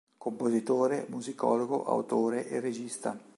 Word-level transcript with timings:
Compositore, 0.17 1.05
musicologo, 1.09 1.85
autore 1.85 2.49
e 2.49 2.59
regista. 2.59 3.15